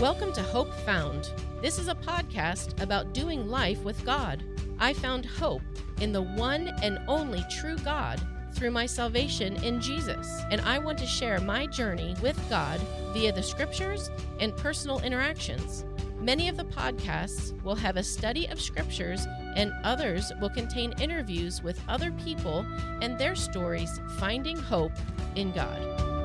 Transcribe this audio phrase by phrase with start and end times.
[0.00, 1.30] Welcome to Hope Found.
[1.60, 4.42] This is a podcast about doing life with God.
[4.78, 5.60] I found hope
[6.00, 8.18] in the one and only true God
[8.54, 12.80] through my salvation in Jesus, and I want to share my journey with God
[13.12, 14.08] via the scriptures
[14.38, 15.84] and personal interactions.
[16.18, 21.62] Many of the podcasts will have a study of scriptures, and others will contain interviews
[21.62, 22.64] with other people
[23.02, 24.92] and their stories finding hope
[25.36, 26.19] in God.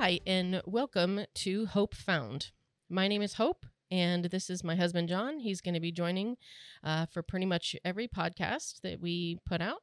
[0.00, 2.52] Hi, and welcome to Hope Found.
[2.88, 5.40] My name is Hope, and this is my husband, John.
[5.40, 6.38] He's going to be joining
[6.82, 9.82] uh, for pretty much every podcast that we put out.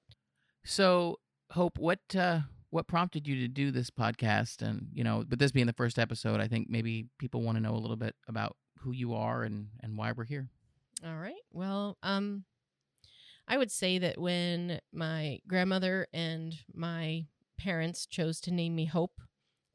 [0.66, 1.20] So,
[1.52, 2.40] Hope, what uh,
[2.72, 4.64] what prompted you to do this podcast?
[4.64, 7.62] And you know, but this being the first episode, I think maybe people want to
[7.62, 10.50] know a little bit about who you are and and why we're here.
[11.06, 11.36] All right.
[11.54, 12.46] Well, um,
[13.48, 17.28] I would say that when my grandmother and my
[17.60, 19.22] parents chose to name me Hope,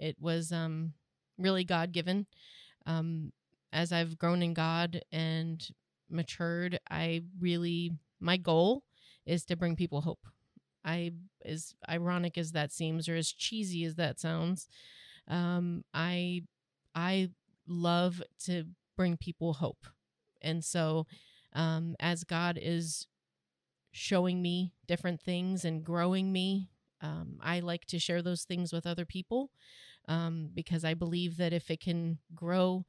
[0.03, 0.93] it was um,
[1.39, 2.27] really God given.
[2.87, 3.33] Um,
[3.73, 5.65] as I've grown in God and
[6.11, 8.83] matured, I really, my goal
[9.25, 10.27] is to bring people hope.
[10.85, 11.13] I,
[11.45, 14.67] as ironic as that seems, or as cheesy as that sounds,
[15.29, 16.43] um, I,
[16.95, 17.31] I
[17.69, 18.65] love to
[18.97, 19.87] bring people hope.
[20.43, 21.07] And so,
[21.53, 23.07] um, as God is
[23.93, 28.87] showing me different things and growing me, um, I like to share those things with
[28.87, 29.51] other people
[30.09, 32.85] um, because I believe that if it can grow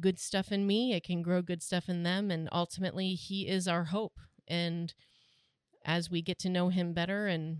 [0.00, 2.30] good stuff in me, it can grow good stuff in them.
[2.30, 4.18] And ultimately, He is our hope.
[4.46, 4.94] And
[5.84, 7.58] as we get to know Him better and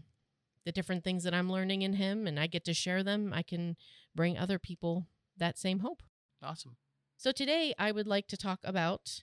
[0.65, 3.43] the different things that I'm learning in Him and I get to share them, I
[3.43, 3.77] can
[4.15, 5.07] bring other people
[5.37, 6.03] that same hope.
[6.43, 6.77] Awesome.
[7.17, 9.23] So today, I would like to talk about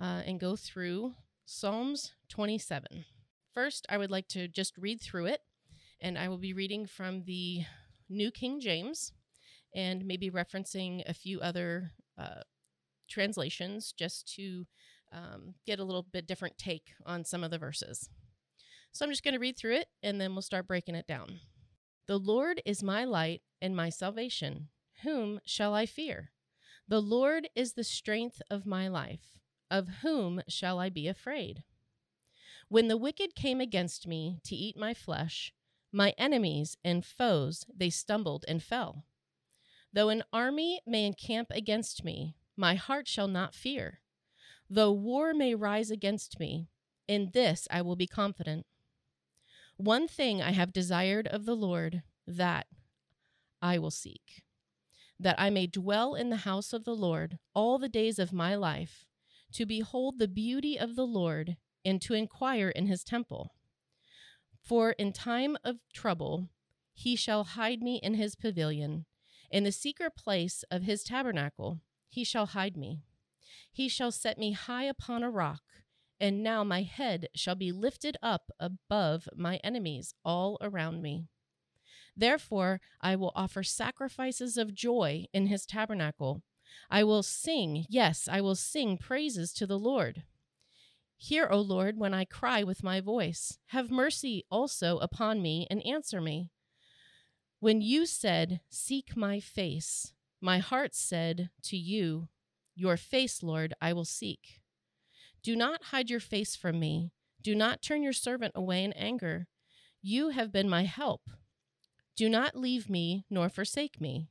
[0.00, 3.04] uh, and go through Psalms 27.
[3.54, 5.40] First, I would like to just read through it,
[6.00, 7.62] and I will be reading from the
[8.08, 9.12] New King James
[9.76, 12.40] and maybe referencing a few other uh,
[13.08, 14.66] translations just to
[15.12, 18.08] um, get a little bit different take on some of the verses.
[18.90, 21.40] So I'm just going to read through it and then we'll start breaking it down.
[22.08, 24.68] The Lord is my light and my salvation.
[25.02, 26.30] Whom shall I fear?
[26.88, 29.38] The Lord is the strength of my life.
[29.70, 31.64] Of whom shall I be afraid?
[32.68, 35.52] When the wicked came against me to eat my flesh,
[35.92, 39.04] my enemies and foes, they stumbled and fell.
[39.92, 44.00] Though an army may encamp against me, my heart shall not fear.
[44.68, 46.68] Though war may rise against me,
[47.06, 48.66] in this I will be confident.
[49.76, 52.66] One thing I have desired of the Lord, that
[53.62, 54.42] I will seek,
[55.20, 58.54] that I may dwell in the house of the Lord all the days of my
[58.54, 59.06] life,
[59.52, 63.54] to behold the beauty of the Lord, and to inquire in his temple.
[64.62, 66.48] For in time of trouble
[66.92, 69.06] he shall hide me in his pavilion.
[69.50, 73.00] In the secret place of his tabernacle he shall hide me.
[73.72, 75.62] He shall set me high upon a rock,
[76.18, 81.26] and now my head shall be lifted up above my enemies all around me.
[82.16, 86.42] Therefore I will offer sacrifices of joy in his tabernacle.
[86.90, 90.22] I will sing, yes, I will sing praises to the Lord.
[91.18, 93.58] Hear, O Lord, when I cry with my voice.
[93.66, 96.50] Have mercy also upon me and answer me.
[97.58, 102.28] When you said, Seek my face, my heart said to you,
[102.74, 104.60] Your face, Lord, I will seek.
[105.42, 107.12] Do not hide your face from me.
[107.42, 109.46] Do not turn your servant away in anger.
[110.02, 111.22] You have been my help.
[112.16, 114.28] Do not leave me nor forsake me.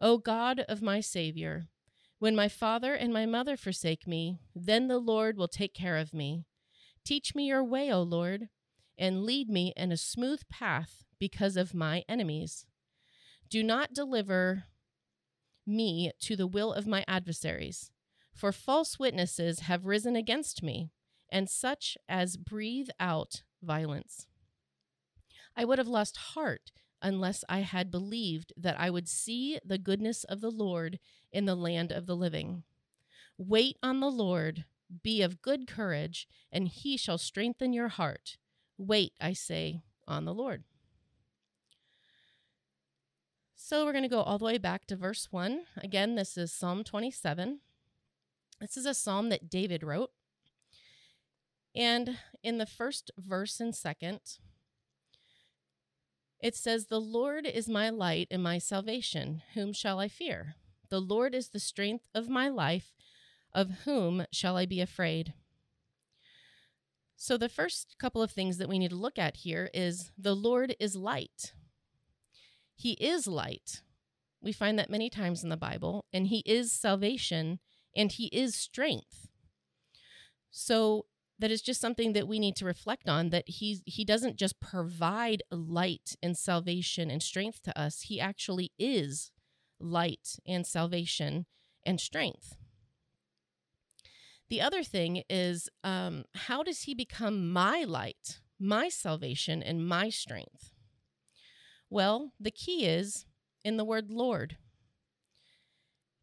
[0.00, 1.68] O God of my Savior,
[2.18, 6.14] when my father and my mother forsake me, then the Lord will take care of
[6.14, 6.46] me.
[7.04, 8.48] Teach me your way, O Lord,
[9.02, 12.66] and lead me in a smooth path because of my enemies.
[13.50, 14.66] Do not deliver
[15.66, 17.90] me to the will of my adversaries,
[18.32, 20.92] for false witnesses have risen against me,
[21.28, 24.28] and such as breathe out violence.
[25.56, 26.70] I would have lost heart
[27.02, 31.00] unless I had believed that I would see the goodness of the Lord
[31.32, 32.62] in the land of the living.
[33.36, 34.64] Wait on the Lord,
[35.02, 38.38] be of good courage, and he shall strengthen your heart.
[38.78, 40.64] Wait, I say, on the Lord.
[43.54, 45.62] So we're going to go all the way back to verse 1.
[45.78, 47.60] Again, this is Psalm 27.
[48.60, 50.10] This is a psalm that David wrote.
[51.74, 54.20] And in the first verse and second,
[56.38, 59.42] it says, The Lord is my light and my salvation.
[59.54, 60.56] Whom shall I fear?
[60.90, 62.92] The Lord is the strength of my life.
[63.54, 65.34] Of whom shall I be afraid?
[67.24, 70.34] So, the first couple of things that we need to look at here is the
[70.34, 71.52] Lord is light.
[72.74, 73.80] He is light.
[74.42, 77.60] We find that many times in the Bible, and He is salvation
[77.94, 79.28] and He is strength.
[80.50, 81.06] So
[81.38, 84.58] that is just something that we need to reflect on that he he doesn't just
[84.58, 89.30] provide light and salvation and strength to us he actually is
[89.78, 91.46] light and salvation
[91.86, 92.56] and strength
[94.52, 100.10] the other thing is um, how does he become my light my salvation and my
[100.10, 100.72] strength
[101.88, 103.24] well the key is
[103.64, 104.58] in the word lord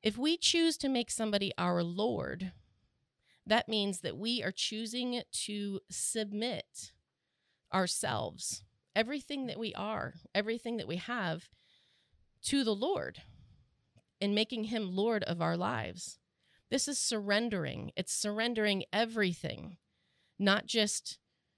[0.03, 2.51] if we choose to make somebody our lord
[3.49, 6.91] that means that we are choosing to submit
[7.73, 8.61] ourselves,
[8.95, 11.49] everything that we are, everything that we have,
[12.43, 13.23] to the Lord
[14.21, 16.18] and making Him Lord of our lives.
[16.69, 17.91] This is surrendering.
[17.95, 19.77] It's surrendering everything,
[20.37, 21.17] not just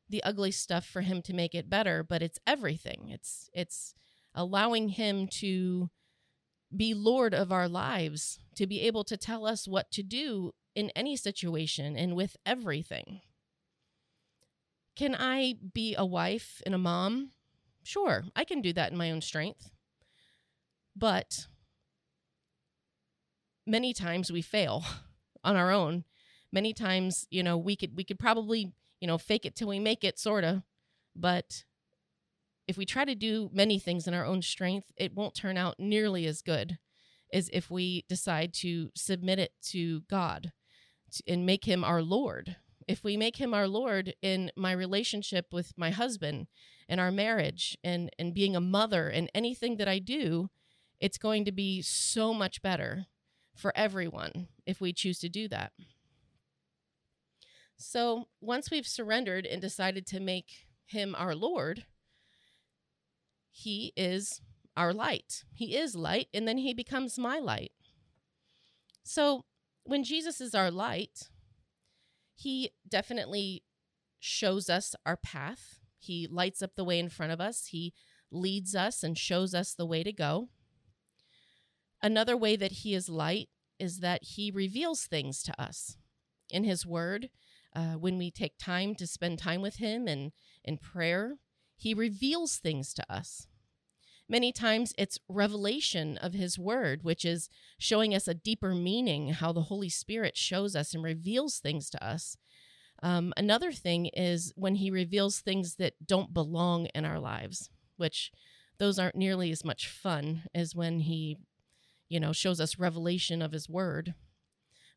[0.10, 3.10] the ugly stuff for him to make it better, but it's everything.
[3.10, 3.94] It's it's
[4.34, 5.90] allowing him to
[6.76, 10.90] be lord of our lives, to be able to tell us what to do in
[10.92, 13.22] any situation and with everything.
[14.96, 17.32] Can I be a wife and a mom?
[17.84, 19.72] Sure, I can do that in my own strength.
[20.96, 21.48] But
[23.66, 24.84] many times we fail
[25.44, 26.04] on our own.
[26.52, 29.80] Many times, you know, we could we could probably, you know, fake it till we
[29.80, 30.64] make it sorta,
[31.16, 31.64] but
[32.68, 35.76] if we try to do many things in our own strength, it won't turn out
[35.80, 36.78] nearly as good
[37.34, 40.52] as if we decide to submit it to God
[41.28, 42.56] and make him our Lord.
[42.88, 46.48] If we make him our Lord in my relationship with my husband
[46.90, 50.50] and our marriage and, and being a mother and anything that I do,
[51.00, 53.08] it's going to be so much better
[53.56, 55.72] for everyone if we choose to do that.
[57.78, 61.86] So once we've surrendered and decided to make him our Lord,
[63.50, 64.42] he is
[64.78, 65.44] our light.
[65.54, 67.72] He is light, and then he becomes my light.
[69.04, 69.46] So
[69.84, 71.30] when Jesus is our light,
[72.36, 73.64] he definitely
[74.20, 75.80] shows us our path.
[75.98, 77.68] He lights up the way in front of us.
[77.68, 77.94] He
[78.32, 80.50] leads us and shows us the way to go.
[82.04, 83.50] Another way that he is light
[83.80, 85.98] is that he reveals things to us
[86.50, 87.30] in his word.
[87.76, 90.32] Uh, when we take time to spend time with him and
[90.64, 91.38] in prayer,
[91.78, 93.48] he reveals things to us.
[94.30, 99.52] Many times it's revelation of his word, which is showing us a deeper meaning, how
[99.52, 102.38] the Holy Spirit shows us and reveals things to us.
[103.04, 108.32] Um, another thing is when he reveals things that don't belong in our lives, which
[108.78, 111.38] those aren't nearly as much fun as when he,
[112.12, 114.14] you know, shows us revelation of his word.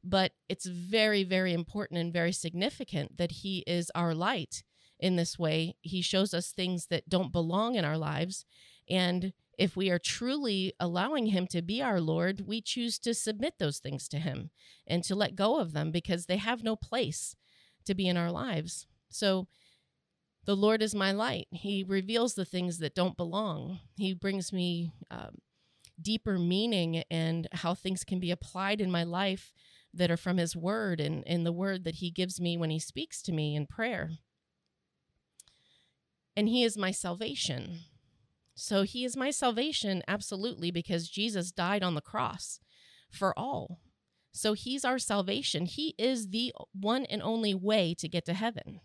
[0.02, 4.62] But it's very, very important and very significant that he is our light
[4.98, 5.76] in this way.
[5.80, 8.44] He shows us things that don't belong in our lives
[8.88, 13.54] and if we are truly allowing Him to be our Lord, we choose to submit
[13.58, 14.50] those things to Him
[14.86, 17.36] and to let go of them because they have no place
[17.84, 18.86] to be in our lives.
[19.08, 19.46] So,
[20.46, 21.46] the Lord is my light.
[21.50, 23.80] He reveals the things that don't belong.
[23.96, 25.38] He brings me um,
[26.00, 29.52] deeper meaning and how things can be applied in my life
[29.92, 32.78] that are from His Word and, and the Word that He gives me when He
[32.78, 34.10] speaks to me in prayer.
[36.36, 37.80] And He is my salvation.
[38.54, 42.60] So he is my salvation, absolutely, because Jesus died on the cross
[43.10, 43.80] for all.
[44.32, 45.66] So he's our salvation.
[45.66, 48.80] He is the one and only way to get to heaven.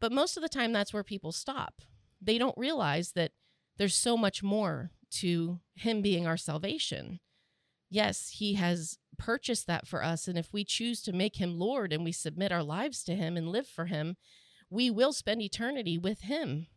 [0.00, 1.82] But most of the time, that's where people stop.
[2.20, 3.32] They don't realize that
[3.76, 7.20] there's so much more to him being our salvation.
[7.88, 10.28] Yes, he has purchased that for us.
[10.28, 13.36] And if we choose to make him Lord and we submit our lives to him
[13.36, 14.16] and live for him,
[14.68, 16.68] we will spend eternity with him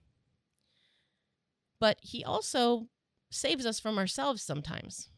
[1.84, 2.88] but he also
[3.30, 5.10] saves us from ourselves sometimes.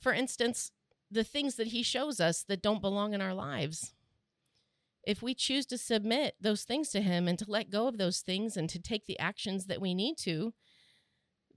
[0.00, 0.72] For instance,
[1.08, 3.94] the things that he shows us that don't belong in our lives.
[5.08, 8.20] If we choose to submit those things to him and to let go of those
[8.20, 10.52] things and to take the actions that we need to,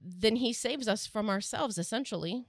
[0.01, 2.46] then he saves us from ourselves, essentially.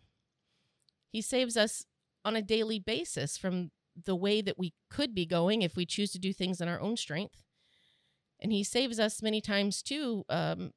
[1.11, 1.85] He saves us
[2.25, 6.13] on a daily basis from the way that we could be going if we choose
[6.13, 7.43] to do things in our own strength.
[8.39, 10.71] And he saves us many times too um,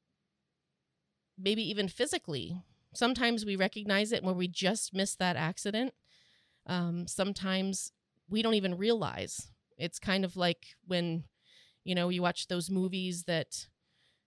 [1.38, 2.63] maybe even physically.
[2.96, 5.94] Sometimes we recognize it when we just miss that accident.
[6.65, 7.91] Um, sometimes
[8.27, 11.24] we don't even realize it's kind of like when
[11.84, 13.67] you know you watch those movies that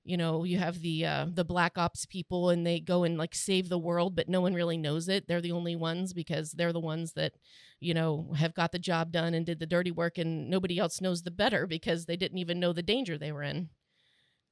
[0.05, 3.35] you know you have the uh, the black ops people and they go and like
[3.35, 6.73] save the world but no one really knows it they're the only ones because they're
[6.73, 7.33] the ones that
[7.81, 11.01] you know have got the job done and did the dirty work and nobody else
[11.01, 13.69] knows the better because they didn't even know the danger they were in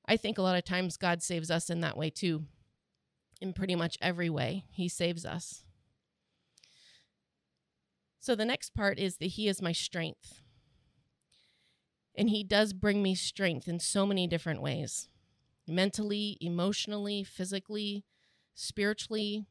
[0.06, 2.44] i think a lot of times god saves us in that way too
[3.40, 4.64] in pretty much every way.
[4.70, 5.62] He saves us.
[8.18, 10.40] So the next part is that He is my strength.
[12.16, 15.08] And He does bring me strength in so many different ways
[15.68, 18.04] mentally, emotionally, physically,
[18.54, 19.46] spiritually.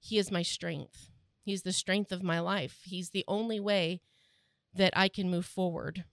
[0.00, 1.10] He is my strength.
[1.42, 2.80] He's the strength of my life.
[2.84, 4.00] He's the only way
[4.74, 6.04] that I can move forward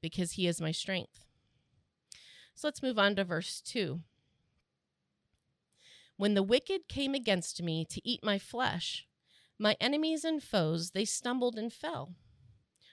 [0.00, 1.26] because He is my strength.
[2.54, 4.00] So let's move on to verse 2.
[6.16, 9.06] When the wicked came against me to eat my flesh,
[9.58, 12.14] my enemies and foes, they stumbled and fell.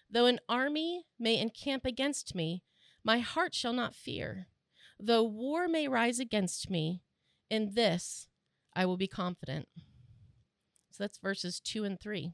[0.10, 2.64] Though an army may encamp against me,
[3.04, 4.48] my heart shall not fear.
[5.00, 7.04] Though war may rise against me,
[7.50, 8.28] in this
[8.76, 9.68] I will be confident.
[10.92, 12.34] So that's verses 2 and 3.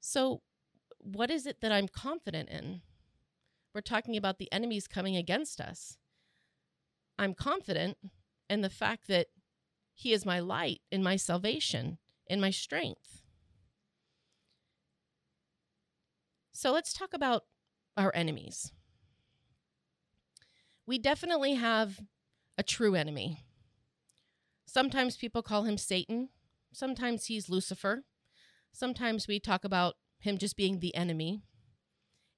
[0.00, 0.42] So,
[0.98, 2.82] what is it that I'm confident in?
[3.74, 5.98] We're talking about the enemies coming against us.
[7.18, 7.98] I'm confident
[8.48, 9.28] in the fact that
[9.94, 11.98] He is my light and my salvation
[12.28, 13.19] and my strength.
[16.60, 17.44] So let's talk about
[17.96, 18.70] our enemies.
[20.84, 22.00] We definitely have
[22.58, 23.46] a true enemy.
[24.66, 26.28] Sometimes people call him Satan,
[26.70, 28.04] sometimes he's Lucifer.
[28.72, 31.40] Sometimes we talk about him just being the enemy.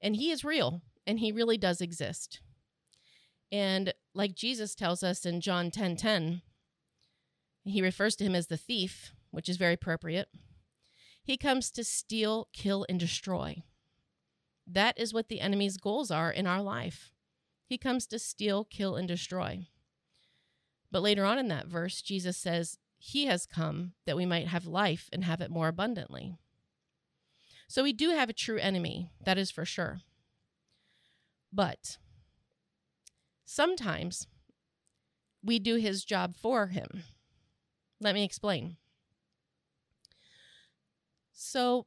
[0.01, 2.41] And he is real, and he really does exist.
[3.51, 6.43] And like Jesus tells us in John 10:10, 10, 10,
[7.65, 10.29] he refers to him as the thief, which is very appropriate.
[11.25, 13.65] He comes to steal, kill, and destroy.
[14.73, 17.13] That is what the enemy's goals are in our life.
[17.67, 19.67] He comes to steal, kill, and destroy.
[20.91, 24.67] But later on in that verse, Jesus says, He has come that we might have
[24.67, 26.37] life and have it more abundantly.
[27.69, 30.01] So we do have a true enemy, that is for sure.
[31.53, 31.99] But
[33.55, 34.29] Sometimes
[35.45, 37.03] we do his job for him.
[38.01, 38.79] Let me explain.
[41.35, 41.85] So,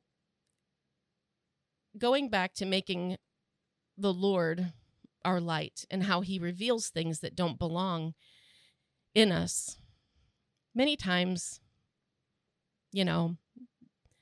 [1.97, 3.17] going back to making
[3.97, 4.73] the Lord
[5.23, 8.13] our light and how he reveals things that don't belong
[9.13, 9.77] in us,
[10.73, 11.61] many times,
[12.91, 13.37] you know,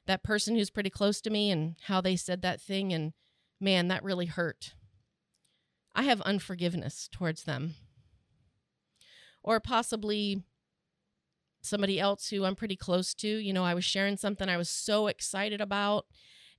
[0.06, 3.14] that person who's pretty close to me and how they said that thing, and
[3.60, 4.74] man, that really hurt.
[5.96, 7.76] I have unforgiveness towards them.
[9.42, 10.44] Or possibly
[11.62, 13.28] somebody else who I'm pretty close to.
[13.28, 16.06] You know, I was sharing something I was so excited about,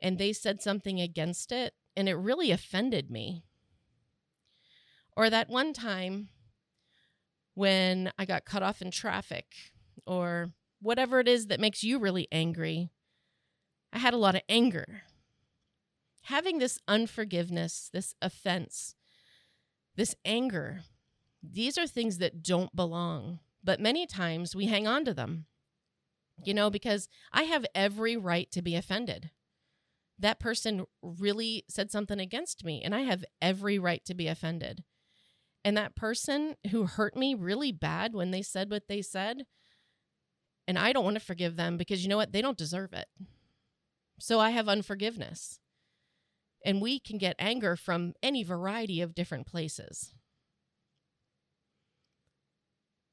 [0.01, 3.45] and they said something against it, and it really offended me.
[5.17, 6.29] Or that one time
[7.55, 9.47] when I got cut off in traffic,
[10.07, 12.91] or whatever it is that makes you really angry.
[13.93, 15.03] I had a lot of anger.
[16.25, 18.95] Having this unforgiveness, this offense,
[19.97, 20.81] this anger,
[21.43, 23.39] these are things that don't belong.
[23.63, 25.47] But many times we hang on to them,
[26.45, 29.31] you know, because I have every right to be offended.
[30.19, 34.85] That person really said something against me, and I have every right to be offended.
[35.65, 39.45] And that person who hurt me really bad when they said what they said,
[40.69, 42.33] and I don't want to forgive them because you know what?
[42.33, 43.09] They don't deserve it.
[44.19, 45.59] So I have unforgiveness.
[46.65, 50.15] And we can get anger from any variety of different places.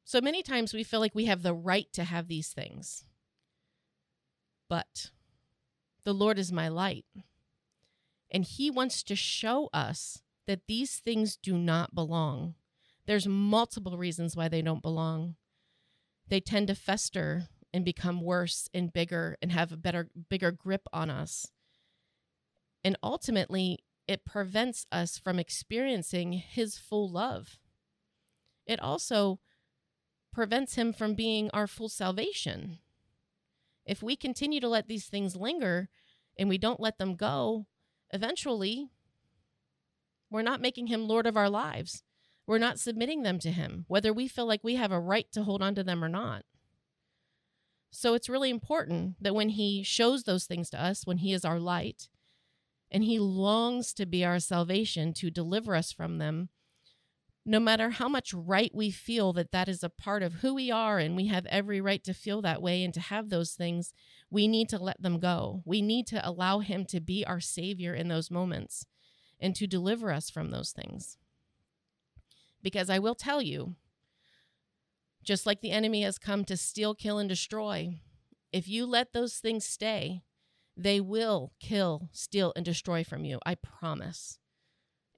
[0.06, 3.06] So many times we feel like we have the right to have these things.
[4.70, 5.12] But
[6.04, 7.06] the Lord is my light.
[8.30, 12.56] And He wants to show us that these things do not belong.
[13.06, 15.36] There's multiple reasons why they don't belong.
[16.28, 20.88] They tend to fester and become worse and bigger and have a better bigger grip
[20.94, 21.48] on us.
[22.84, 27.60] And ultimately, it prevents us from experiencing his full love.
[28.66, 29.40] It also
[30.34, 32.80] prevents him from being our full salvation.
[33.92, 35.90] If we continue to let these things linger
[36.40, 37.66] and we don't let them go,
[38.14, 38.88] eventually
[40.30, 42.02] we're not making him Lord of our lives.
[42.48, 45.44] We're not submitting them to him, whether we feel like we have a right to
[45.44, 46.44] hold on to them or not.
[47.92, 51.44] So it's really important that when he shows those things to us, when he is
[51.44, 52.08] our light,
[52.90, 56.48] and he longs to be our salvation to deliver us from them
[57.46, 60.70] no matter how much right we feel that that is a part of who we
[60.70, 63.94] are and we have every right to feel that way and to have those things
[64.30, 67.94] we need to let them go we need to allow him to be our savior
[67.94, 68.86] in those moments
[69.40, 71.18] and to deliver us from those things
[72.62, 73.76] because i will tell you
[75.24, 78.00] just like the enemy has come to steal kill and destroy
[78.52, 80.22] if you let those things stay
[80.78, 83.40] they will kill, steal, and destroy from you.
[83.46, 84.40] I promise.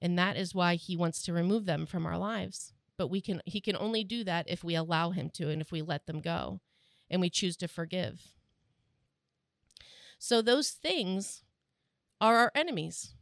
[0.04, 3.42] And that is why he wants to remove them from our lives but we can
[3.44, 6.20] he can only do that if we allow him to and if we let them
[6.20, 6.60] go
[7.10, 8.34] and we choose to forgive.
[10.18, 11.42] So those things
[12.20, 13.14] are our enemies,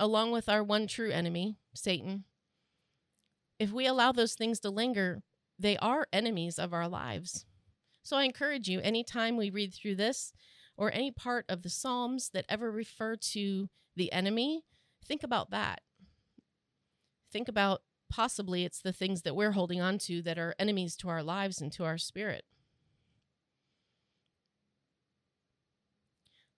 [0.00, 2.24] along with our one true enemy, Satan.
[3.58, 5.22] If we allow those things to linger,
[5.58, 7.44] they are enemies of our lives.
[8.02, 10.32] So I encourage you, anytime we read through this
[10.76, 14.62] or any part of the Psalms that ever refer to the enemy,
[15.04, 15.80] think about that.
[17.30, 21.08] Think about possibly it's the things that we're holding on to that are enemies to
[21.08, 22.44] our lives and to our spirit.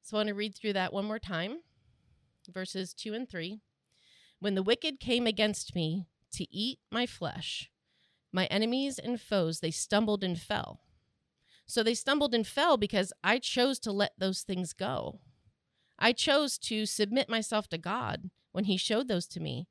[0.02, 1.58] So I want to read through that one more time,
[2.48, 3.60] verses 2 and 3.
[4.40, 7.70] When the wicked came against me to eat my flesh,
[8.32, 10.80] my enemies and foes, they stumbled and fell.
[11.66, 15.20] So they stumbled and fell because I chose to let those things go.
[15.98, 19.68] I chose to submit myself to God when He showed those to me.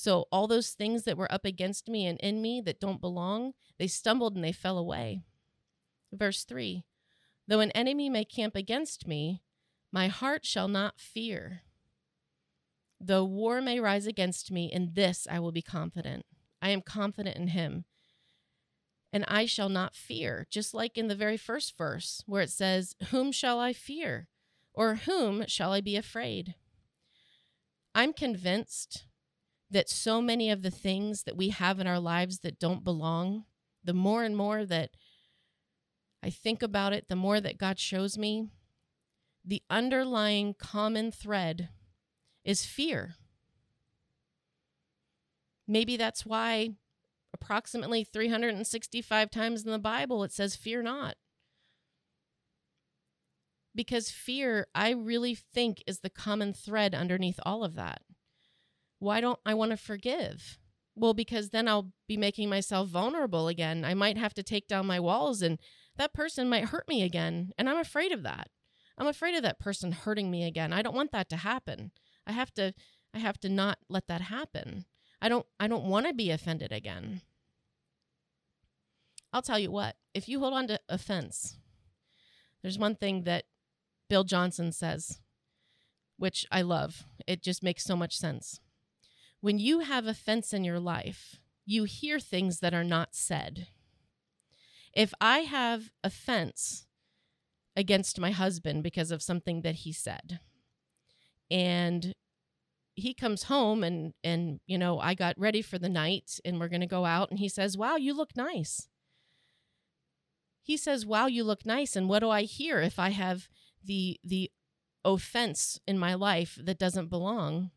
[0.00, 3.54] So all those things that were up against me and in me that don't belong,
[3.80, 5.22] they stumbled and they fell away.
[6.12, 6.84] Verse 3
[7.48, 9.42] Though an enemy may camp against me,
[9.90, 11.62] my heart shall not fear.
[13.00, 16.24] Though war may rise against me, in this I will be confident.
[16.62, 17.84] I am confident in him.
[19.12, 22.94] And I shall not fear, just like in the very first verse, where it says,
[23.10, 24.28] Whom shall I fear?
[24.72, 26.54] Or whom shall I be afraid?
[27.96, 29.07] I'm convinced
[29.70, 33.44] that so many of the things that we have in our lives that don't belong,
[33.84, 34.90] the more and more that
[36.22, 38.48] I think about it, the more that God shows me,
[39.44, 41.68] the underlying common thread
[42.44, 43.14] is fear.
[45.66, 46.70] Maybe that's why
[47.32, 51.16] approximately 365 times in the Bible it says, Fear not.
[53.74, 58.02] Because fear, I really think, is the common thread underneath all of that.
[58.98, 60.58] Why don't I want to forgive?
[60.94, 63.84] Well, because then I'll be making myself vulnerable again.
[63.84, 65.58] I might have to take down my walls and
[65.96, 67.52] that person might hurt me again.
[67.56, 68.48] And I'm afraid of that.
[68.96, 70.72] I'm afraid of that person hurting me again.
[70.72, 71.92] I don't want that to happen.
[72.26, 72.74] I have to
[73.14, 74.84] I have to not let that happen.
[75.22, 77.22] I don't I don't want to be offended again.
[79.32, 81.58] I'll tell you what, if you hold on to offense,
[82.62, 83.44] there's one thing that
[84.08, 85.20] Bill Johnson says,
[86.16, 87.04] which I love.
[87.26, 88.60] It just makes so much sense.
[89.40, 93.68] When you have offense in your life, you hear things that are not said.
[94.94, 96.86] If I have offense
[97.78, 100.40] against my husband because of something that he said.
[101.48, 102.12] And
[102.96, 106.68] he comes home and and you know, I got ready for the night and we're
[106.68, 108.88] going to go out and he says, "Wow, you look nice."
[110.62, 113.48] He says, "Wow, you look nice." And what do I hear if I have
[113.84, 114.50] the the
[115.04, 117.70] offense in my life that doesn't belong?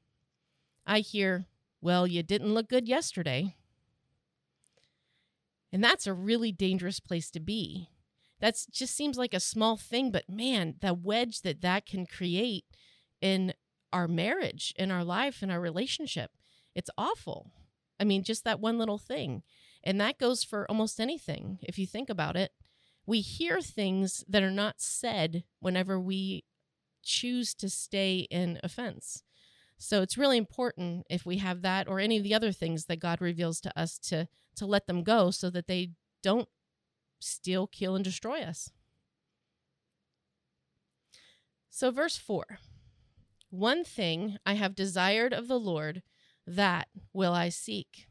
[0.87, 1.45] I hear,
[1.81, 3.55] "Well, you didn't look good yesterday."
[5.73, 7.89] And that's a really dangerous place to be.
[8.39, 12.65] That just seems like a small thing but man the wedge that that can create
[13.21, 13.53] in
[13.93, 16.31] our marriage in our life in our relationship
[16.73, 17.51] it's awful.
[17.99, 19.43] I mean just that one little thing.
[19.83, 22.51] And that goes for almost anything if you think about it.
[23.05, 26.45] We hear things that are not said whenever we
[27.03, 29.23] choose to stay in offense
[29.81, 32.99] so it's really important if we have that or any of the other things that
[32.99, 35.91] god reveals to us to to let them go so that they
[36.21, 36.47] don't
[37.19, 38.71] steal, kill, and destroy us.
[41.69, 42.59] So, verse 4
[43.49, 46.03] One thing I have desired of the Lord,
[46.45, 48.07] that will I seek,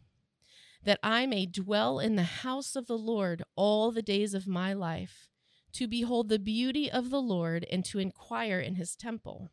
[0.85, 4.72] that I may dwell in the house of the Lord all the days of my
[4.72, 5.28] life,
[5.72, 9.50] to behold the beauty of the Lord and to inquire in his temple.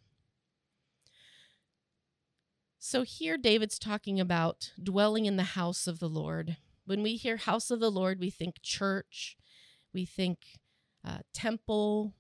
[2.90, 6.56] So, here David's talking about dwelling in the house of the Lord.
[6.86, 9.36] When we hear house of the Lord, we think church,
[9.94, 10.38] we think
[11.06, 12.14] uh, temple.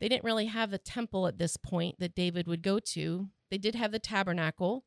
[0.00, 3.30] They didn't really have the temple at this point that David would go to.
[3.50, 4.84] They did have the tabernacle,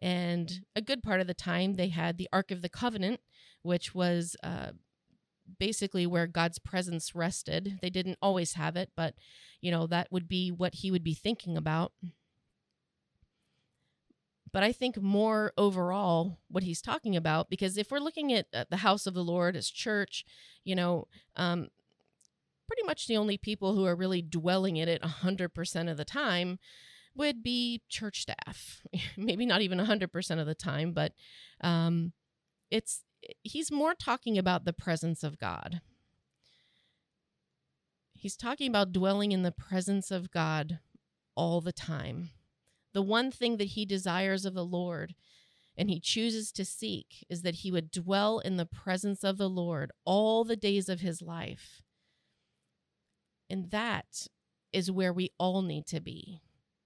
[0.00, 3.18] and a good part of the time they had the Ark of the Covenant,
[3.62, 4.70] which was uh,
[5.58, 7.80] basically where God's presence rested.
[7.82, 9.14] They didn't always have it, but
[9.60, 11.90] you know that would be what he would be thinking about.
[14.52, 18.78] But I think more overall what he's talking about, because if we're looking at, the
[18.78, 20.24] house of the Lord as church,
[20.64, 21.68] you know, um,
[22.66, 26.58] pretty much the only people who are really dwelling in it 100% of the time
[27.14, 28.82] would be church staff.
[29.16, 31.12] Maybe not even 100% of the time, but
[31.60, 32.12] um,
[32.70, 33.04] it's
[33.42, 35.80] he's more talking about the presence of God.
[38.14, 40.78] He's talking about dwelling in the presence of God
[41.34, 42.30] all the time
[42.92, 45.14] the one thing that he desires of the Lord.
[45.76, 49.48] and he chooses to seek is that he would dwell in the presence of the
[49.48, 51.80] Lord all the days of his life.
[53.48, 54.26] And that
[54.72, 56.40] is where we all need to be.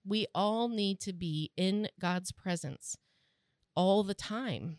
[0.06, 2.96] We all need to be in God's presence
[3.74, 4.78] all the time.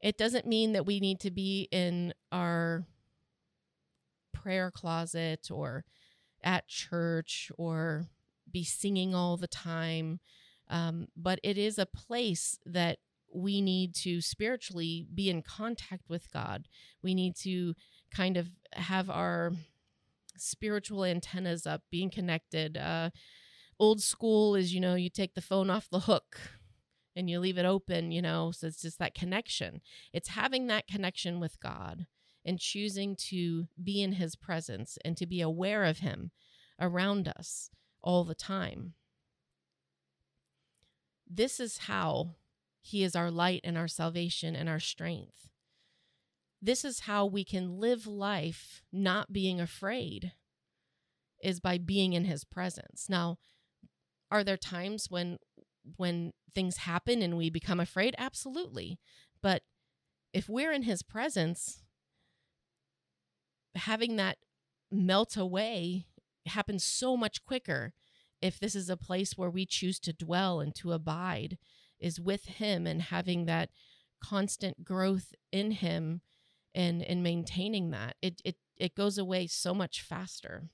[0.00, 2.84] It doesn't mean that we need to be in our
[4.32, 5.84] prayer closet or
[6.44, 8.06] at church or
[8.54, 10.20] be singing all the time.
[10.70, 12.98] Um, but it is a place that
[13.34, 16.68] we need to spiritually be in contact with God.
[17.02, 17.74] We need to
[18.10, 19.52] kind of have our
[20.38, 22.76] spiritual antennas up, being connected.
[22.76, 23.10] Uh,
[23.78, 26.38] old school is, you know, you take the phone off the hook
[27.16, 29.80] and you leave it open, you know, so it's just that connection.
[30.12, 32.06] It's having that connection with God
[32.44, 36.30] and choosing to be in his presence and to be aware of him
[36.80, 37.70] around us
[38.04, 38.92] all the time.
[41.28, 42.36] This is how
[42.80, 45.48] he is our light and our salvation and our strength.
[46.62, 50.32] This is how we can live life not being afraid,
[51.42, 53.06] is by being in his presence.
[53.08, 53.38] Now,
[54.30, 55.38] are there times when
[55.96, 58.14] when things happen and we become afraid?
[58.18, 58.98] Absolutely.
[59.42, 59.62] But
[60.32, 61.82] if we're in his presence,
[63.74, 64.38] having that
[64.90, 66.06] melt away
[66.46, 67.92] happens so much quicker
[68.40, 71.58] if this is a place where we choose to dwell and to abide
[71.98, 73.70] is with him and having that
[74.22, 76.20] constant growth in him
[76.74, 78.16] and and maintaining that.
[78.20, 80.64] It it it goes away so much faster.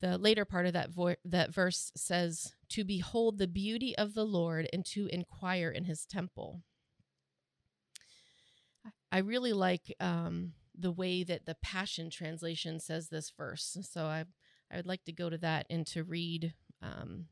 [0.00, 4.24] The later part of that vo- that verse says to behold the beauty of the
[4.24, 6.62] lord and to inquire in his temple.
[9.10, 13.76] I really like um, the way that the Passion Translation says this verse.
[13.82, 14.24] So I,
[14.70, 17.26] I would like to go to that and to read um,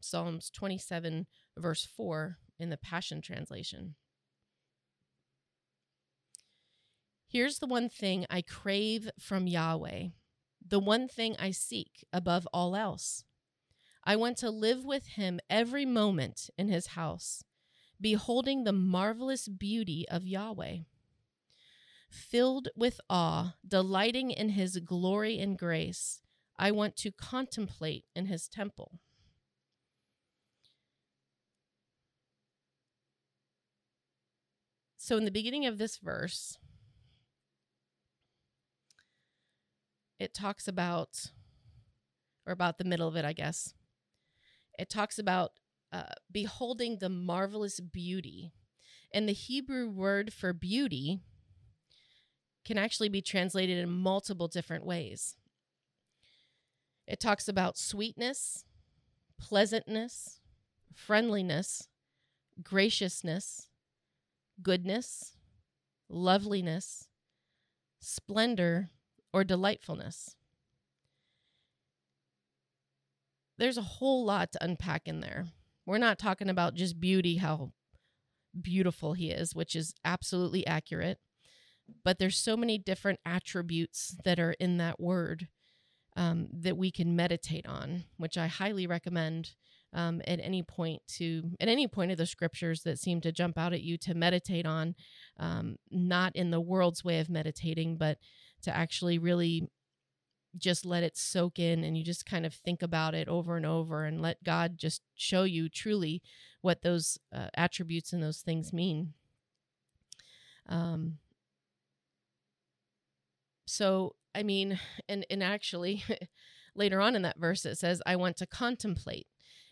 [0.00, 3.94] Psalms 27, verse 4 in the Passion Translation.
[7.26, 10.08] Here's the one thing I crave from Yahweh,
[10.66, 13.24] the one thing I seek above all else.
[14.04, 17.42] I want to live with him every moment in his house
[18.00, 20.78] beholding the marvelous beauty of Yahweh.
[22.14, 26.20] Filled with awe, delighting in his glory and grace,
[26.56, 29.00] I want to contemplate in his temple.
[34.96, 36.56] So, in the beginning of this verse,
[40.20, 41.32] it talks about,
[42.46, 43.74] or about the middle of it, I guess,
[44.78, 45.50] it talks about
[45.92, 48.52] uh, beholding the marvelous beauty.
[49.12, 51.20] And the Hebrew word for beauty
[52.64, 55.36] can actually be translated in multiple different ways.
[57.06, 58.64] It talks about sweetness,
[59.38, 60.40] pleasantness,
[60.94, 61.88] friendliness,
[62.62, 63.68] graciousness,
[64.62, 65.36] goodness,
[66.08, 67.08] loveliness,
[68.00, 68.90] splendor,
[69.32, 70.36] or delightfulness.
[73.58, 75.46] There's a whole lot to unpack in there.
[75.86, 77.72] We're not talking about just beauty, how
[78.60, 81.18] beautiful he is, which is absolutely accurate.
[82.04, 85.48] But there's so many different attributes that are in that word
[86.16, 89.54] um, that we can meditate on, which I highly recommend
[89.92, 93.56] um, at any point to at any point of the scriptures that seem to jump
[93.56, 94.94] out at you to meditate on,
[95.38, 98.18] um, not in the world's way of meditating, but
[98.62, 99.68] to actually really
[100.56, 103.66] just let it soak in and you just kind of think about it over and
[103.66, 106.22] over and let God just show you truly
[106.60, 109.14] what those uh, attributes and those things mean.
[110.68, 111.18] Um,
[113.66, 116.04] so, I mean, and, and actually,
[116.74, 119.26] later on in that verse, it says, I want to contemplate.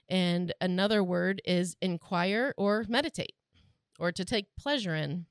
[0.09, 3.35] And another word is inquire or meditate,
[3.99, 5.27] or to take pleasure in,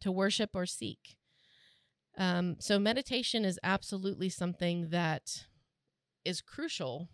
[0.00, 1.16] to worship or seek.
[2.16, 5.46] Um, so, meditation is absolutely something that
[6.24, 7.08] is crucial,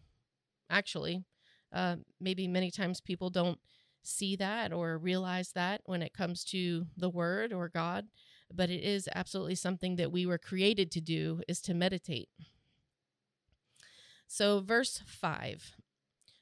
[0.70, 1.24] actually.
[1.72, 3.58] Uh, maybe many times people don't
[4.02, 8.06] see that or realize that when it comes to the word or God,
[8.52, 12.28] but it is absolutely something that we were created to do is to meditate.
[14.26, 15.72] So, verse 5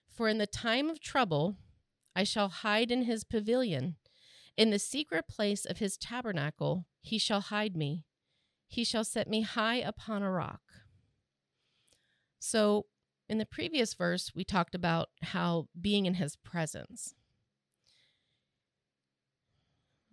[0.09, 1.57] For in the time of trouble
[2.17, 3.97] I shall hide in his pavilion,
[4.57, 8.05] in the secret place of his tabernacle he shall hide me.
[8.67, 10.63] He shall set me high upon a rock.
[12.39, 12.87] So,
[13.29, 17.15] in the previous verse, we talked about how being in his presence.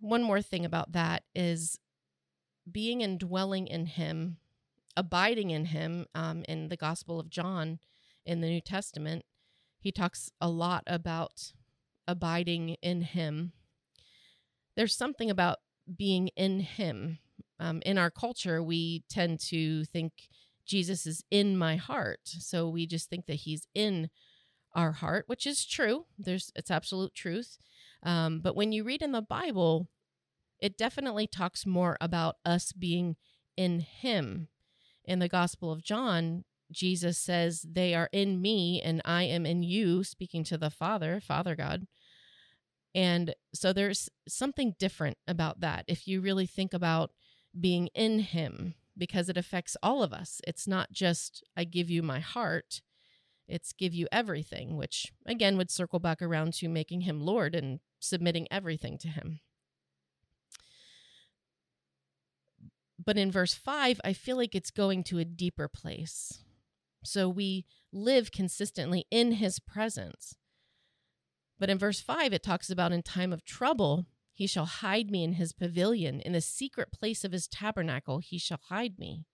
[0.00, 1.78] One more thing about that is
[2.70, 4.38] being and dwelling in him,
[4.96, 7.78] abiding in him um, in the Gospel of John
[8.24, 9.24] in the New Testament.
[9.80, 11.52] He talks a lot about
[12.06, 13.52] abiding in Him.
[14.76, 15.58] There's something about
[15.96, 17.18] being in Him.
[17.58, 20.12] Um, in our culture, we tend to think
[20.64, 22.20] Jesus is in my heart.
[22.24, 24.08] So we just think that He's in
[24.74, 26.06] our heart, which is true.
[26.18, 27.58] There's it's absolute truth.
[28.04, 29.88] Um, but when you read in the Bible,
[30.62, 33.16] it definitely talks more about us being
[33.56, 34.48] in Him.
[35.04, 39.64] In the Gospel of John, Jesus says, They are in me and I am in
[39.64, 41.88] you, speaking to the Father, Father God.
[42.94, 47.10] And so there's something different about that if you really think about
[47.58, 50.40] being in Him, because it affects all of us.
[50.46, 52.82] It's not just, I give you my heart,
[53.48, 57.80] it's give you everything, which again would circle back around to making Him Lord and
[57.98, 59.40] submitting everything to Him.
[63.04, 66.42] But in verse 5, I feel like it's going to a deeper place.
[67.04, 70.36] So we live consistently in his presence.
[71.58, 75.24] But in verse 5, it talks about in time of trouble, he shall hide me
[75.24, 76.20] in his pavilion.
[76.20, 79.26] In the secret place of his tabernacle, he shall hide me.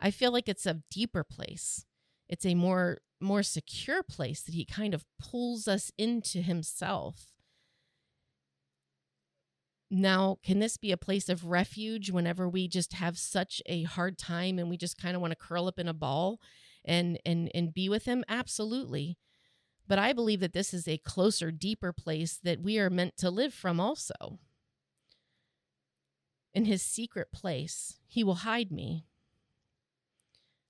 [0.00, 1.84] I feel like it's a deeper place.
[2.28, 7.32] It's a more more secure place that he kind of pulls us into himself.
[9.90, 14.18] Now, can this be a place of refuge whenever we just have such a hard
[14.18, 16.40] time and we just kind of want to curl up in a ball
[16.84, 18.22] and and and be with him?
[18.28, 19.16] Absolutely.
[19.86, 23.30] But I believe that this is a closer, deeper place that we are meant to
[23.30, 24.38] live from also.
[26.52, 29.06] In his secret place, he will hide me.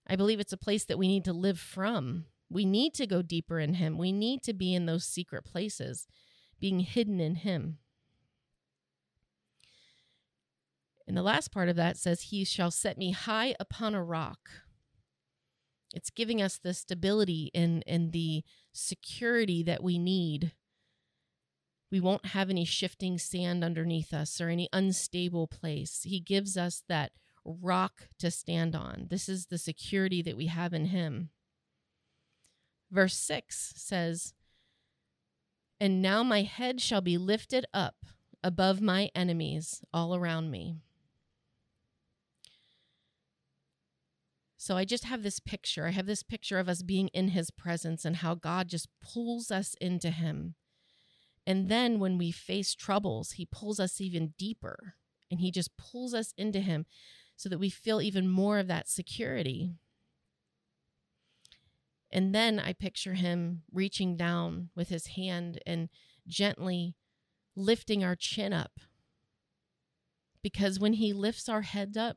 [0.07, 2.27] I believe it's a place that we need to live from.
[2.49, 3.99] We need to go deeper in him.
[3.99, 6.07] We need to be in those secret places,
[6.61, 7.79] being hidden in him.
[11.09, 14.51] And the last part of that says, He shall set me high upon a rock.
[15.95, 18.45] It's giving us the stability and, and the
[18.75, 20.53] security that we need.
[21.91, 26.03] We won't have any shifting sand underneath us or any unstable place.
[26.03, 29.07] He gives us that rock to stand on.
[29.09, 31.31] This is the security that we have in Him.
[32.91, 34.35] Verse 6 says,
[35.81, 37.97] And now my head shall be lifted up
[38.45, 40.77] above my enemies all around me.
[44.61, 45.87] So I just have this picture.
[45.87, 49.53] I have this picture of us being in his presence and how God just pulls
[49.53, 50.57] us into him.
[51.47, 54.95] And then when we face troubles, he pulls us even deeper
[55.31, 56.87] and he just pulls us into him
[57.37, 59.77] so that we feel even more of that security.
[62.11, 65.89] And then I picture him reaching down with his hand and
[66.27, 66.97] gently
[67.55, 68.73] lifting our chin up.
[70.43, 72.17] Because when he lifts our head up,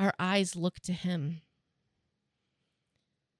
[0.00, 1.42] our eyes look to Him.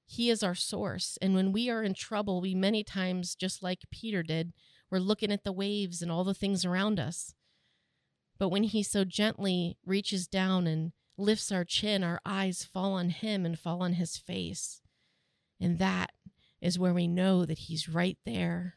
[0.06, 1.18] He is our source.
[1.22, 4.52] And when we are in trouble, we many times, just like Peter did,
[4.90, 7.34] we're looking at the waves and all the things around us.
[8.38, 13.08] But when He so gently reaches down and lifts our chin, our eyes fall on
[13.08, 14.82] Him and fall on His face.
[15.58, 16.10] And that
[16.60, 18.74] is where we know that He's right there,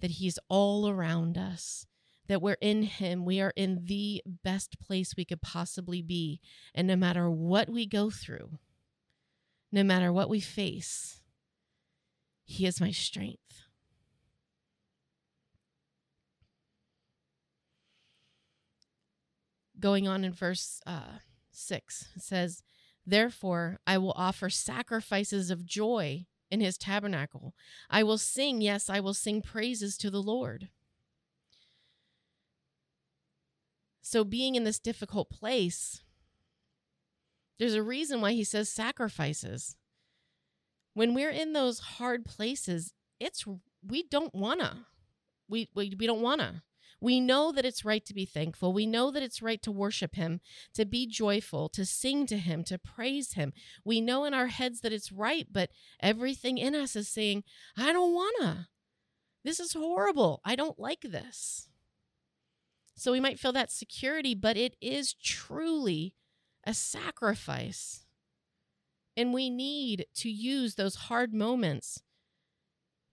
[0.00, 1.86] that He's all around us,
[2.28, 3.24] that we're in Him.
[3.24, 6.40] We are in the best place we could possibly be.
[6.74, 8.58] And no matter what we go through,
[9.72, 11.20] no matter what we face,
[12.44, 13.64] He is my strength.
[19.80, 21.18] Going on in verse uh,
[21.52, 22.62] 6, it says,
[23.06, 27.54] Therefore, I will offer sacrifices of joy in his tabernacle.
[27.88, 30.68] I will sing, yes, I will sing praises to the Lord.
[34.10, 36.00] So, being in this difficult place,
[37.58, 39.76] there's a reason why he says sacrifices.
[40.94, 43.44] When we're in those hard places, it's
[43.86, 44.86] we don't wanna.
[45.46, 46.62] We we, we don't wanna.
[47.02, 48.72] We know that it's right to be thankful.
[48.72, 50.40] We know that it's right to worship Him,
[50.72, 53.52] to be joyful, to sing to Him, to praise Him.
[53.84, 55.68] We know in our heads that it's right, but
[56.00, 57.44] everything in us is saying,
[57.76, 58.68] I don't wanna.
[59.44, 60.40] This is horrible.
[60.46, 61.67] I don't like this.
[62.98, 66.14] So we might feel that security, but it is truly
[66.64, 68.06] a sacrifice.
[69.16, 72.02] And we need to use those hard moments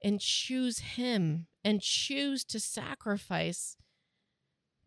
[0.03, 3.77] and choose Him and choose to sacrifice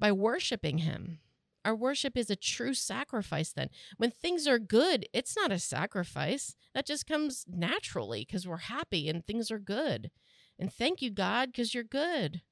[0.00, 1.20] by worshiping Him.
[1.64, 3.70] Our worship is a true sacrifice then.
[3.98, 6.56] When things are good, it's not a sacrifice.
[6.74, 10.11] That just comes naturally because we're happy and things are good.
[10.58, 12.42] And thank you, God, because you're good.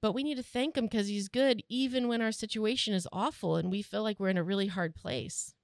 [0.00, 3.56] But we need to thank him because he's good, even when our situation is awful
[3.56, 5.54] and we feel like we're in a really hard place.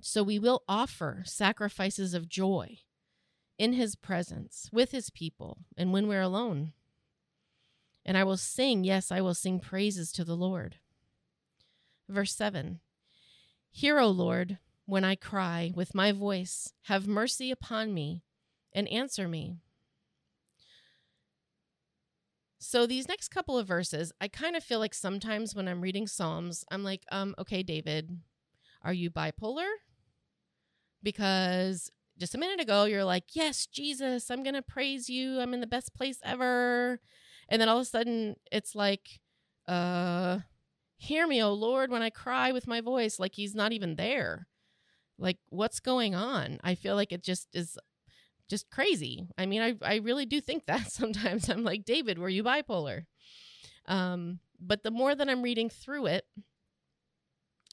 [0.00, 2.78] So we will offer sacrifices of joy
[3.58, 6.72] in his presence with his people and when we're alone.
[8.04, 10.76] And I will sing, yes, I will sing praises to the Lord.
[12.08, 12.80] Verse 7
[13.70, 18.22] Hear, O Lord, when I cry with my voice, have mercy upon me
[18.72, 19.58] and answer me.
[22.64, 26.06] So these next couple of verses, I kind of feel like sometimes when I'm reading
[26.06, 28.20] Psalms, I'm like, um, okay, David,
[28.82, 29.68] are you bipolar?
[31.02, 35.40] Because just a minute ago, you're like, yes, Jesus, I'm to praise you.
[35.40, 37.00] I'm in the best place ever.
[37.48, 39.18] And then all of a sudden, it's like,
[39.66, 40.38] uh,
[40.98, 44.46] hear me, O Lord, when I cry with my voice, like he's not even there.
[45.18, 46.60] Like, what's going on?
[46.62, 47.76] I feel like it just is
[48.48, 49.26] just crazy.
[49.38, 51.48] I mean, I, I really do think that sometimes.
[51.48, 53.06] I'm like, David, were you bipolar?
[53.86, 56.24] Um, but the more that I'm reading through it,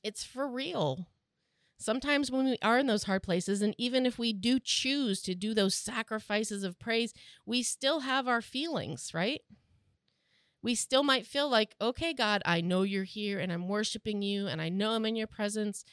[0.04, 1.08] it's for real.
[1.78, 5.34] Sometimes when we are in those hard places, and even if we do choose to
[5.34, 7.14] do those sacrifices of praise,
[7.46, 9.42] we still have our feelings, right?
[10.62, 14.48] We still might feel like, okay, God, I know you're here and I'm worshiping you
[14.48, 15.86] and I know I'm in your presence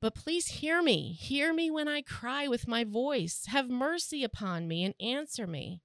[0.00, 1.12] but please hear me.
[1.12, 3.44] Hear me when I cry with my voice.
[3.48, 5.82] Have mercy upon me and answer me.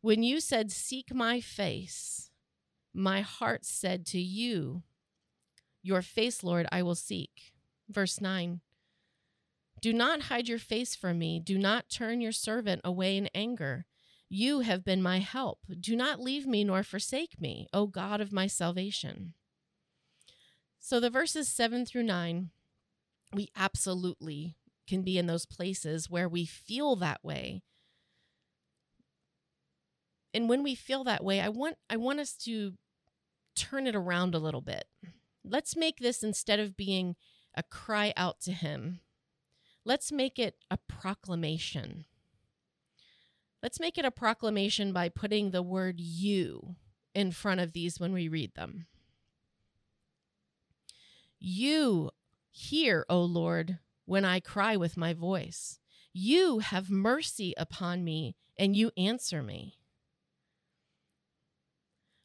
[0.00, 2.30] When you said, Seek my face,
[2.92, 4.82] my heart said to you,
[5.82, 7.54] Your face, Lord, I will seek.
[7.88, 8.60] Verse 9
[9.80, 11.38] Do not hide your face from me.
[11.38, 13.86] Do not turn your servant away in anger.
[14.28, 15.60] You have been my help.
[15.78, 19.34] Do not leave me nor forsake me, O God of my salvation.
[20.80, 22.50] So the verses 7 through 9
[23.34, 27.62] we absolutely can be in those places where we feel that way.
[30.32, 32.74] And when we feel that way i want i want us to
[33.54, 34.84] turn it around a little bit.
[35.44, 37.16] Let's make this instead of being
[37.54, 39.00] a cry out to him
[39.84, 42.04] let's make it a proclamation.
[43.62, 46.76] Let's make it a proclamation by putting the word you
[47.14, 48.86] in front of these when we read them.
[51.38, 52.10] You
[52.56, 55.80] Hear, O Lord, when I cry with my voice.
[56.12, 59.80] You have mercy upon me, and you answer me.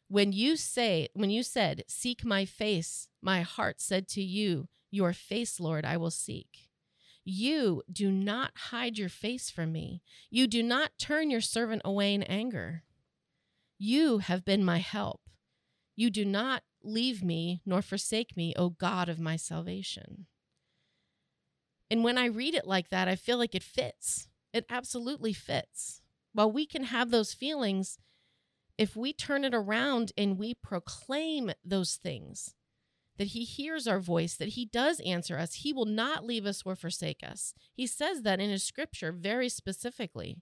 [0.07, 5.13] When you say, when you said, Seek my face, my heart said to you, Your
[5.13, 6.69] face, Lord, I will seek.
[7.25, 10.03] You do not hide your face from me.
[10.29, 12.83] You do not turn your servant away in anger.
[13.79, 15.21] You have been my help.
[15.95, 20.27] You do not leave me nor forsake me, O God of my salvation.
[21.91, 24.27] And when I read it like that, I feel like it fits.
[24.53, 26.01] It absolutely fits.
[26.33, 27.97] While we can have those feelings,
[28.77, 32.55] if we turn it around and we proclaim those things,
[33.17, 36.63] that he hears our voice, that he does answer us, he will not leave us
[36.65, 37.53] or forsake us.
[37.73, 40.37] He says that in his scripture very specifically.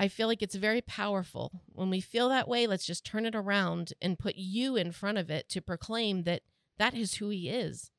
[0.00, 1.60] I feel like it's very powerful.
[1.66, 5.18] When we feel that way, let's just turn it around and put you in front
[5.18, 6.40] of it to proclaim that
[6.78, 7.90] that is who he is,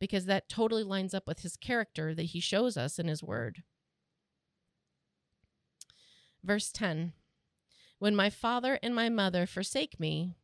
[0.00, 3.64] because that totally lines up with his character that he shows us in his word.
[6.42, 7.12] Verse 10
[7.98, 10.36] When my father and my mother forsake me,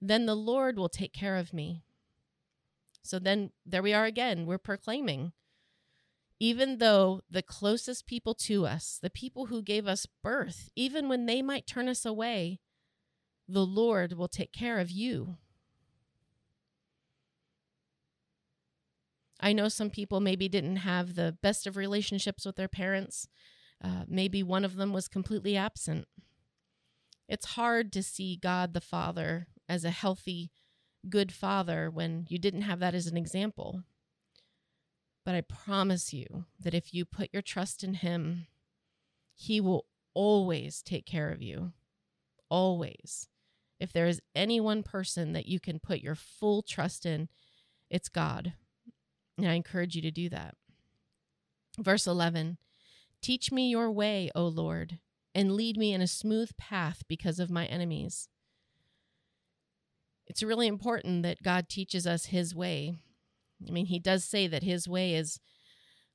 [0.00, 1.82] then the Lord will take care of me.
[3.02, 4.46] So then there we are again.
[4.46, 5.32] We're proclaiming
[6.42, 11.26] even though the closest people to us, the people who gave us birth, even when
[11.26, 12.58] they might turn us away,
[13.46, 15.36] the Lord will take care of you.
[19.38, 23.28] I know some people maybe didn't have the best of relationships with their parents.
[23.80, 26.08] Uh, maybe one of them was completely absent.
[27.28, 30.50] It's hard to see God the Father as a healthy,
[31.08, 33.84] good father when you didn't have that as an example.
[35.24, 38.46] But I promise you that if you put your trust in Him,
[39.34, 41.72] He will always take care of you.
[42.48, 43.28] Always.
[43.78, 47.28] If there is any one person that you can put your full trust in,
[47.90, 48.54] it's God.
[49.38, 50.54] And I encourage you to do that.
[51.78, 52.58] Verse 11
[53.20, 54.98] Teach me your way, O Lord,
[55.34, 58.28] and lead me in a smooth path because of my enemies.
[60.26, 62.94] It's really important that God teaches us his way
[63.68, 65.40] I mean, he does say that his way is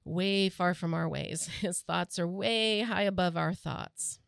[0.03, 4.19] way far from our ways, his thoughts are way high above our thoughts.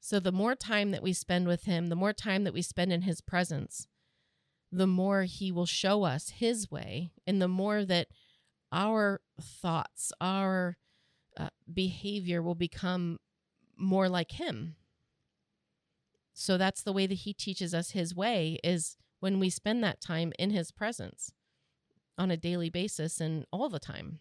[0.00, 2.92] So, the more time that we spend with him, the more time that we spend
[2.92, 3.88] in his presence,
[4.70, 8.08] the more he will show us his way, and the more that
[8.70, 10.76] our thoughts, our
[11.36, 13.18] uh, behavior will become
[13.76, 14.76] more like him.
[16.32, 20.00] So that's the way that he teaches us his way is when we spend that
[20.00, 21.32] time in his presence.
[22.18, 24.20] on a daily basis and all the time.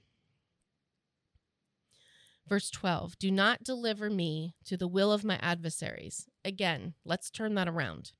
[2.48, 6.28] Verse 12 Do not deliver me to the will of my adversaries.
[6.43, 8.12] Again, let's turn that around.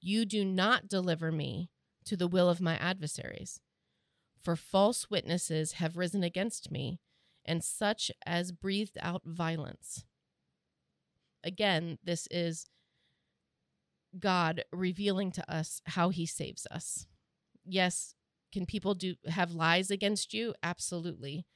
[0.00, 1.70] You do not deliver me
[2.04, 3.60] to the will of my adversaries.
[4.40, 7.00] For false witnesses have risen against me,
[7.44, 10.04] and such as breathed out violence.
[11.42, 12.66] Again, this is
[14.18, 17.06] God revealing to us how he saves us.
[17.64, 18.14] Yes,
[18.52, 20.54] can people do have lies against you?
[20.62, 21.46] Absolutely.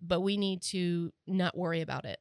[0.00, 2.18] But we need to not worry about it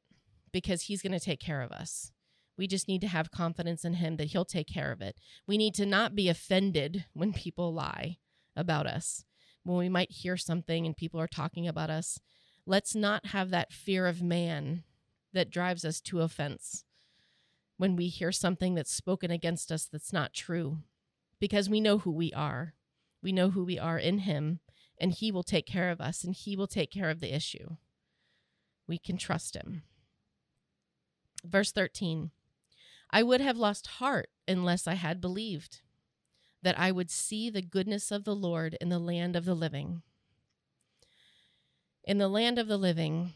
[0.52, 2.12] because he's going to take care of us.
[2.58, 5.16] We just need to have confidence in him that he'll take care of it.
[5.48, 8.18] We need to not be offended when people lie
[8.56, 9.26] about us.
[9.64, 12.20] When we might hear something and people are talking about us,
[12.66, 14.84] let's not have that fear of man
[15.34, 16.84] that drives us to offense
[17.82, 20.78] when we hear something that's spoken against us that's not true
[21.40, 22.76] because we know who we are.
[23.24, 24.60] We know who we are in Him,
[25.00, 27.78] and He will take care of us and He will take care of the issue.
[28.88, 29.82] We can trust Him.
[31.44, 32.30] Verse 13
[33.10, 35.82] I would have lost heart unless I had believed
[36.62, 40.04] that I would see the goodness of the Lord in the land of the living.
[42.04, 43.34] In the land of the living,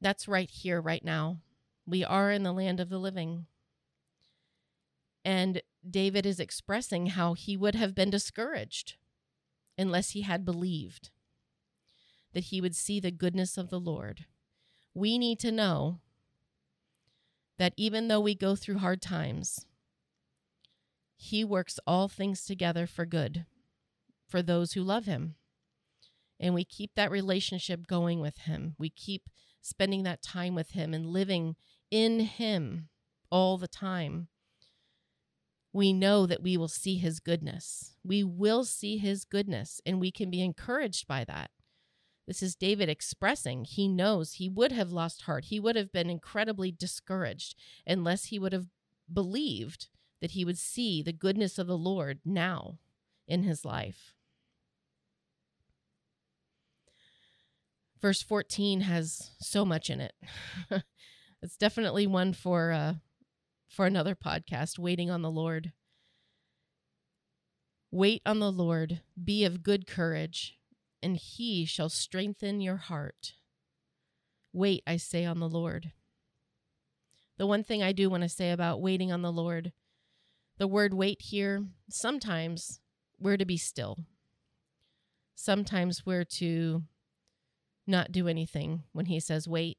[0.00, 1.42] that's right here, right now.
[1.86, 3.44] We are in the land of the living.
[5.28, 8.94] And David is expressing how he would have been discouraged
[9.76, 11.10] unless he had believed
[12.32, 14.24] that he would see the goodness of the Lord.
[14.94, 16.00] We need to know
[17.58, 19.66] that even though we go through hard times,
[21.14, 23.44] he works all things together for good
[24.26, 25.34] for those who love him.
[26.40, 28.76] And we keep that relationship going with him.
[28.78, 29.28] We keep
[29.60, 31.54] spending that time with him and living
[31.90, 32.88] in him
[33.30, 34.28] all the time
[35.72, 37.94] we know that we will see his goodness.
[38.04, 41.50] We will see his goodness, and we can be encouraged by that.
[42.26, 45.46] This is David expressing he knows he would have lost heart.
[45.46, 47.54] He would have been incredibly discouraged
[47.86, 48.66] unless he would have
[49.10, 49.88] believed
[50.20, 52.78] that he would see the goodness of the Lord now
[53.26, 54.14] in his life.
[58.00, 60.12] Verse 14 has so much in it.
[61.42, 62.94] it's definitely one for uh,
[63.68, 65.72] for another podcast, Waiting on the Lord.
[67.90, 70.58] Wait on the Lord, be of good courage,
[71.02, 73.34] and he shall strengthen your heart.
[74.52, 75.92] Wait, I say, on the Lord.
[77.38, 79.72] The one thing I do want to say about waiting on the Lord,
[80.58, 82.80] the word wait here, sometimes
[83.18, 83.98] we're to be still.
[85.34, 86.82] Sometimes we're to
[87.86, 89.78] not do anything when he says wait.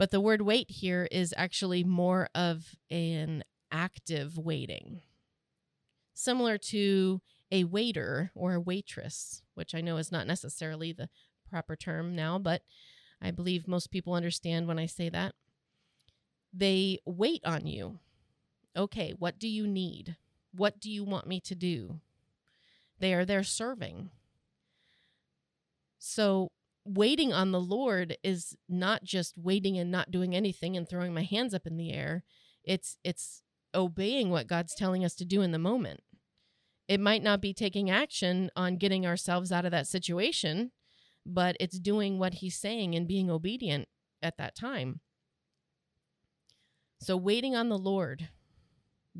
[0.00, 5.02] But the word wait here is actually more of an active waiting,
[6.14, 7.20] similar to
[7.52, 11.10] a waiter or a waitress, which I know is not necessarily the
[11.50, 12.62] proper term now, but
[13.20, 15.34] I believe most people understand when I say that.
[16.50, 17.98] They wait on you.
[18.74, 20.16] Okay, what do you need?
[20.56, 22.00] What do you want me to do?
[23.00, 24.08] They are there serving.
[25.98, 26.52] So
[26.94, 31.22] waiting on the Lord is not just waiting and not doing anything and throwing my
[31.22, 32.24] hands up in the air.
[32.64, 33.42] It's it's
[33.74, 36.00] obeying what God's telling us to do in the moment.
[36.88, 40.72] It might not be taking action on getting ourselves out of that situation,
[41.24, 43.88] but it's doing what he's saying and being obedient
[44.22, 45.00] at that time.
[47.00, 48.28] So waiting on the Lord.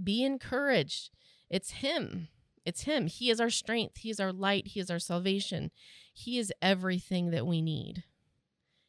[0.02, 1.10] Be encouraged.
[1.48, 2.28] It's him.
[2.64, 3.06] It's him.
[3.06, 3.98] He is our strength.
[3.98, 4.68] He is our light.
[4.68, 5.70] He is our salvation.
[6.12, 8.04] He is everything that we need,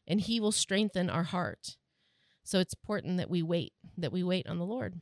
[0.08, 1.78] and He will strengthen our heart.
[2.44, 5.00] So it's important that we wait, that we wait on the Lord.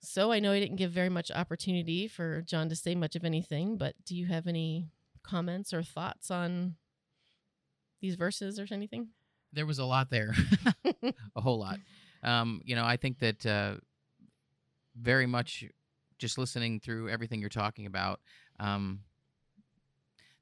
[0.00, 3.24] So I know I didn't give very much opportunity for John to say much of
[3.24, 4.90] anything, but do you have any
[5.24, 6.76] comments or thoughts on
[8.00, 9.08] these verses or anything?
[9.52, 10.34] There was a lot there,
[11.34, 11.78] a whole lot.
[12.22, 13.76] Um, you know, I think that uh,
[14.94, 15.64] very much
[16.18, 18.20] just listening through everything you're talking about,
[18.60, 19.00] um,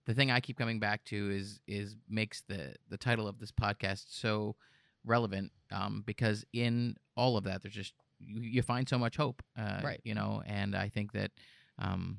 [0.06, 3.52] the thing I keep coming back to is is makes the the title of this
[3.52, 4.56] podcast so
[5.04, 9.42] relevant um, because in all of that there's just you, you find so much hope
[9.58, 10.00] uh, right.
[10.04, 11.32] you know and I think that
[11.78, 12.18] um,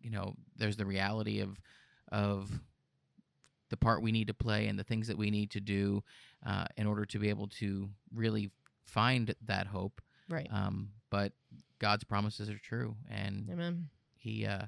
[0.00, 1.60] you know there's the reality of
[2.10, 2.50] of
[3.70, 6.02] the part we need to play and the things that we need to do
[6.46, 8.50] uh, in order to be able to really
[8.84, 10.46] find that hope right.
[10.52, 11.32] um, but
[11.82, 14.66] God's promises are true and amen he uh,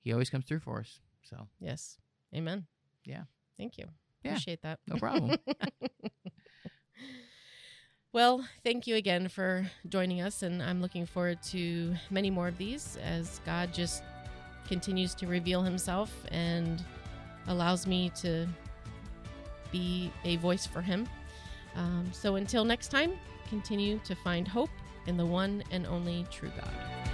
[0.00, 1.98] he always comes through for us so yes,
[2.34, 2.66] amen.
[3.04, 3.22] Yeah,
[3.56, 3.86] thank you.
[4.22, 4.32] Yeah.
[4.32, 4.80] Appreciate that.
[4.86, 5.36] No problem.
[8.12, 12.58] well, thank you again for joining us, and I'm looking forward to many more of
[12.58, 14.02] these as God just
[14.68, 16.84] continues to reveal himself and
[17.48, 18.46] allows me to
[19.72, 21.08] be a voice for him.
[21.74, 23.12] Um, so until next time,
[23.48, 24.70] continue to find hope
[25.06, 27.11] in the one and only true God.